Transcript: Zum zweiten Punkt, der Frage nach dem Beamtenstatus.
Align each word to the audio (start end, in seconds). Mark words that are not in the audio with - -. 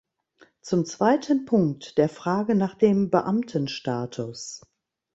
Zum 0.63 0.85
zweiten 0.85 1.45
Punkt, 1.45 1.99
der 1.99 2.09
Frage 2.09 2.55
nach 2.55 2.73
dem 2.73 3.11
Beamtenstatus. 3.11 4.61